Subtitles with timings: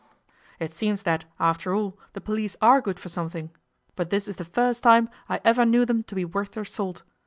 [0.59, 3.51] 'It seems that, after all, the police are good for something.
[3.95, 7.03] But this is the first time I ever knew them to be worth their salt.